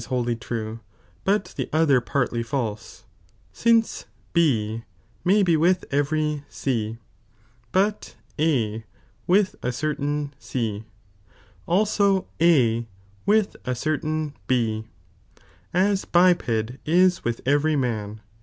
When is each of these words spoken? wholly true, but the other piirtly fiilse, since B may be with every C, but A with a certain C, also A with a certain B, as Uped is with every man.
wholly 0.07 0.35
true, 0.35 0.79
but 1.23 1.53
the 1.57 1.69
other 1.71 2.01
piirtly 2.01 2.43
fiilse, 2.43 3.03
since 3.53 4.05
B 4.33 4.83
may 5.23 5.43
be 5.43 5.55
with 5.55 5.85
every 5.91 6.43
C, 6.49 6.97
but 7.71 8.15
A 8.39 8.83
with 9.27 9.55
a 9.61 9.71
certain 9.71 10.33
C, 10.39 10.85
also 11.67 12.27
A 12.41 12.87
with 13.27 13.55
a 13.63 13.75
certain 13.75 14.33
B, 14.47 14.87
as 15.71 16.03
Uped 16.05 16.79
is 16.83 17.23
with 17.23 17.39
every 17.45 17.75
man. 17.75 18.21